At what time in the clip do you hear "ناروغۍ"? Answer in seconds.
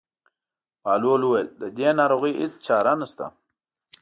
1.99-2.33